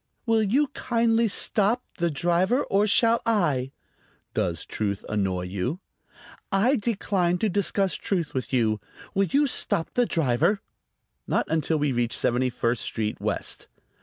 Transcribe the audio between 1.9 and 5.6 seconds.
the driver, or shall I?" "Does truth annoy